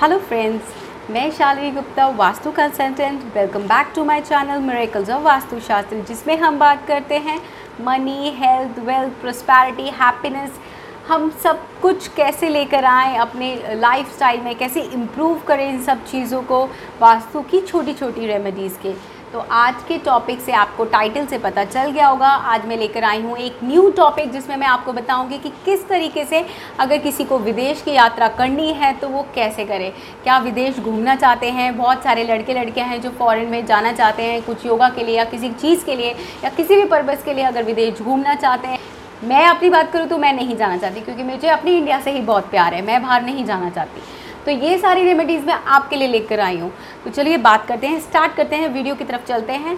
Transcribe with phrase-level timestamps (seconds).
[0.00, 5.96] Hello friends मैं Shalini Gupta, vastu consultant welcome back to my channel miracles of vastushastra
[6.08, 7.38] जिसमें हम बात करते हैं
[7.84, 10.60] money health wealth prosperity happiness
[11.08, 16.42] हम सब कुछ कैसे लेकर आएँ अपने लाइफस्टाइल में, कैसे इम्प्रूव करें इन सब चीज़ों
[16.42, 16.64] को,
[17.00, 18.94] वास्तु की छोटी छोटी रेमेडीज़ के।
[19.32, 23.04] तो आज के टॉपिक से आपको टाइटल से पता चल गया होगा। आज मैं लेकर
[23.04, 26.44] आई हूँ एक न्यू टॉपिक जिसमें मैं आपको बताऊँगी कि किस तरीके से
[26.80, 29.92] अगर किसी को विदेश की यात्रा करनी है तो वो कैसे करे।
[30.24, 31.76] क्या विदेश घूमना चाहते हैं?
[31.76, 35.16] बहुत सारे लड़के लड़कियाँ हैं जो फॉरेन में जाना चाहते हैं, कुछ योगा के लिए
[35.16, 36.14] या किसी चीज़ के लिए
[36.44, 38.78] या किसी भी पर्पज़ के लिए अगर विदेश घूमना चाहते हैं।
[39.24, 42.20] मैं अपनी बात करूँ तो मैं नहीं जाना चाहती क्योंकि मुझे अपनी इंडिया से ही
[42.22, 44.02] बहुत प्यार है। मैं बाहर नहीं जाना चाहती।
[44.44, 46.72] तो ये सारी रेमेडीज़ मैं आपके लिए लेकर आई हूँ।
[47.04, 49.76] तो चलिए बात करते हैं स्टार्ट करते हैं वीडियो की तरफ़ चलते हैं।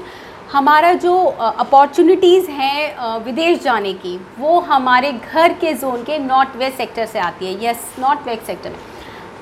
[0.53, 6.77] हमारा जो अपॉर्चुनिटीज़ हैं विदेश जाने की, वो हमारे घर के जोन के नॉर्थ वेस्ट
[6.77, 8.73] सेक्टर से आती है। यस नॉर्थ वेस्ट सेक्टर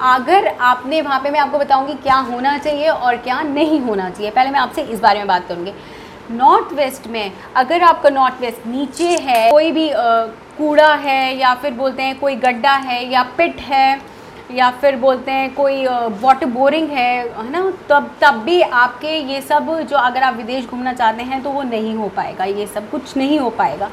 [0.05, 4.31] अगर आपने, वहाँ पे मैं आपको बताऊँगी क्या होना चाहिए और क्या नहीं होना चाहिए।
[4.31, 5.73] पहले मैं आपसे इस बारे में बात करूँगी।
[6.31, 9.91] नॉर्थ वेस्ट में अगर आपका नॉर्थ वेस्ट नीचे है, कोई भी
[10.59, 14.01] कूड़ा है या फिर बोलते हैं कोई गड्ढा है या पिट है
[14.51, 15.87] या फिर बोलते हैं कोई
[16.21, 17.61] वाटर बोरिंग है है ना?
[17.89, 21.63] तब तब भी आपके ये सब जो अगर आप विदेश घूमना चाहते हैं तो वो
[21.63, 23.91] नहीं हो पाएगा, ये सब कुछ नहीं हो पाएगा।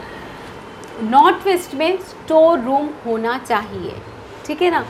[1.03, 3.95] नॉर्थ वेस्ट में स्टोर रूम होना चाहिए,
[4.47, 4.85] ठीक है ना?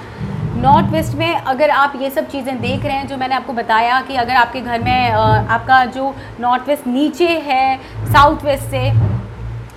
[0.57, 3.99] नॉर्थ वेस्ट में अगर आप ये सब चीज़ें देख रहे हैं, जो मैंने आपको बताया
[4.01, 7.77] कि अगर आपके घर में आपका जो नॉर्थ वेस्ट नीचे है
[8.13, 8.89] साउथ वेस्ट से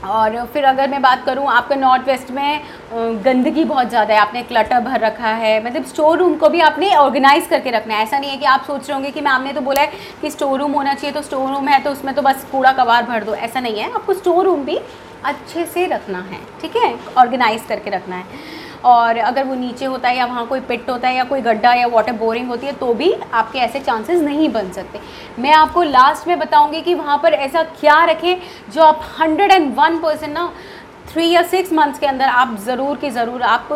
[0.07, 2.61] और फिर अगर मैं बात करूँ आपका नॉर्थ वेस्ट में
[3.25, 6.95] गंदगी बहुत ज़्यादा है, आपने क्लटर भर रखा है मतलब स्टोर रूम को भी आपने
[6.97, 9.53] ऑर्गेनाइज़ करके रखना है। ऐसा नहीं है कि आप सोच रहे होंगे कि मैम ने
[9.53, 12.23] तो बोला है कि स्टोर रूम होना चाहिए तो स्टोर रूम है तो उसमें तो
[12.23, 14.79] बस कूड़ा कबार भर दो। ऐसा नहीं है, आपको स्टोर रूम भी
[15.25, 16.95] अच्छे से रखना है, ठीक है?
[17.19, 21.09] ऑर्गेनाइज़ करके रखना है। और अगर वो नीचे होता है या वहाँ कोई पिट होता
[21.09, 24.49] है या कोई गड्ढा या वाटर बोरिंग होती है तो भी आपके ऐसे चांसेस नहीं
[24.53, 25.01] बन सकते।
[25.39, 28.37] मैं आपको लास्ट में बताऊँगी कि वहाँ पर ऐसा क्या रखें,
[28.73, 30.51] जो आप हंड्रेड एंड वन परसेंट ना
[31.09, 33.69] थ्री या सिक्स मंथ्स के अंदर आप ज़रूर के ज़रूर, आप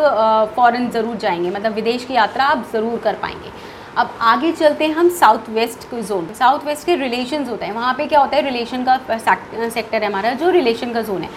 [0.56, 3.50] फ़ॉरन ज़रूर जाएँगे मतलब विदेश की यात्रा आप ज़रूर कर पाएँगे।
[3.98, 7.72] अब आगे चलते हैं हम साउथ वेस्ट के जोन साउथ वेस्ट के रिलेशंस होते हैं।
[7.72, 11.28] वहाँ पे क्या होता है रिलेशन का सेक्टर है हमारा, जो रिलेशन का जोन है।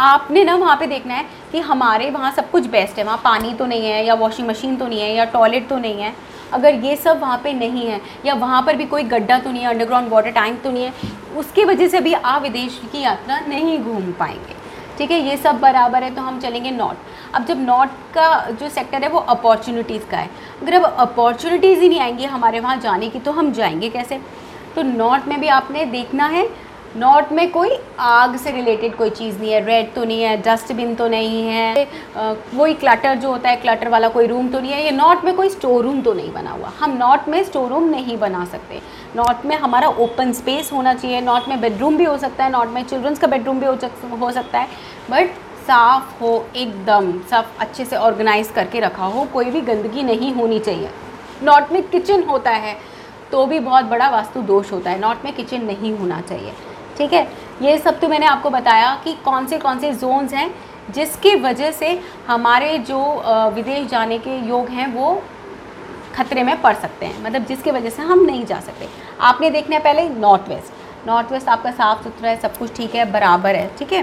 [0.00, 3.52] आपने ना वहाँ पे देखना है कि हमारे वहाँ सब कुछ बेस्ट है। वहाँ पानी
[3.54, 6.14] तो नहीं है या वॉशिंग मशीन तो नहीं है या टॉयलेट तो नहीं है।
[6.52, 9.62] अगर ये सब वहाँ पे नहीं है या वहाँ पर भी कोई गड्ढा तो नहीं
[9.62, 10.92] है अंडरग्राउंड वाटर टैंक तो नहीं है,
[11.36, 14.54] उसकी वजह से भी आप विदेश की यात्रा नहीं घूम पाएँगे।
[14.98, 15.20] ठीक है?
[15.20, 19.08] ये सब बराबर है तो हम चलेंगे नॉर्थ अब जब नॉर्थ का जो सेक्टर है,
[19.08, 20.30] वो अपॉर्चुनिटीज़ का है।
[20.62, 24.20] अगर अब अपॉर्चुनिटीज़ ही नहीं आएँगी हमारे वहाँ जाने की तो हम जाएँगे कैसे?
[24.74, 26.48] तो नॉर्थ में भी आपने देखना है
[26.96, 30.94] नॉर्थ में कोई आग से रिलेटेड कोई चीज़ नहीं है रेड तो नहीं है डस्टबिन
[30.94, 31.86] तो नहीं है
[32.54, 35.34] वही क्लटर जो होता है क्लटर वाला कोई रूम तो नहीं है ये नॉर्थ में
[35.36, 38.80] कोई स्टोर रूम तो नहीं बना हुआ। हम नॉर्थ में स्टोर रूम नहीं बना सकते।
[39.16, 42.70] नॉर्थ में हमारा ओपन स्पेस होना चाहिए नॉर्थ में बेडरूम भी हो सकता है नॉर्थ
[42.70, 44.66] में चिल्ड्रंस का बेडरूम भी हो, सकता है
[45.10, 45.30] बट
[45.66, 50.58] साफ़ हो एकदम सब अच्छे से ऑर्गेनाइज करके रखा हो कोई भी गंदगी नहीं होनी
[50.58, 50.90] चाहिए।
[51.42, 52.76] नॉर्थ में किचन होता है
[53.32, 56.52] तो भी बहुत बड़ा वास्तु दोष होता है नॉर्थ में किचन नहीं होना चाहिए।
[57.00, 57.26] ठीक है?
[57.62, 60.50] ये सब तो मैंने आपको बताया कि कौन से कौन से जोन्स हैं
[60.90, 63.00] जिसकी वजह से हमारे जो
[63.54, 65.22] विदेश जाने के योग हैं वो
[66.14, 68.88] खतरे में पड़ सकते हैं। मतलब जिसकी वजह से हम नहीं जा सकते।
[69.20, 72.94] आपने देखना है पहले नॉर्थ वेस्ट नॉर्थ वेस्ट आपका साफ़ सुथरा है, सब कुछ ठीक
[72.94, 74.02] है, बराबर है, ठीक है?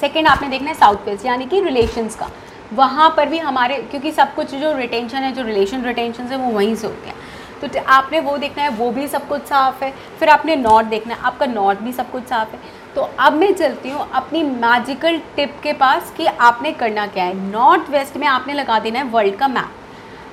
[0.00, 2.28] सेकेंड आपने देखना है साउथ वेस्ट यानी कि रिलेशंस का।
[2.72, 6.50] वहाँ पर भी हमारे, क्योंकि सब कुछ जो रिटेंशन है, जो रिलेशन रिटेंशन है, वो
[6.50, 7.16] वहीं से होते हैं।
[7.64, 11.14] तो आपने वो देखना है, वो भी सब कुछ साफ़ है। फिर आपने नॉर्थ देखना
[11.14, 12.58] है, आपका नॉर्थ भी सब कुछ साफ़ है।
[12.94, 17.36] तो अब मैं चलती हूँ अपनी मैजिकल टिप के पास कि आपने करना क्या है।
[17.50, 19.70] नॉर्थ वेस्ट में आपने लगा देना है वर्ल्ड का मैप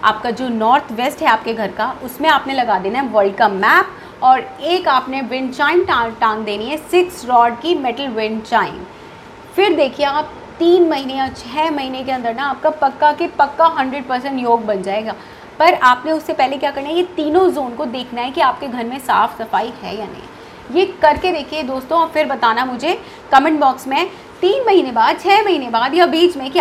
[0.03, 3.47] आपका जो नॉर्थ वेस्ट है आपके घर का, उसमें आपने लगा देना है वर्ल्ड का
[3.50, 8.84] मैप और एक आपने विंड चाइम टांग देनी है सिक्स रॉड की मेटल विंड चाइम
[9.56, 13.66] फिर देखिए आप तीन महीने या छः महीने के अंदर ना आपका पक्का के पक्का
[13.78, 15.16] हंड्रेड परसेंट योग बन जाएगा।
[15.61, 18.67] पर आपने उससे पहले क्या करना है, ये तीनों जोन को देखना है कि आपके
[18.67, 22.93] घर में साफ़ सफ़ाई है या नहीं। ये करके देखिए दोस्तों, और फिर बताना मुझे
[23.31, 24.08] कमेंट बॉक्स में,
[24.41, 26.59] तीन महीने बाद छः महीने बाद या बीच में कि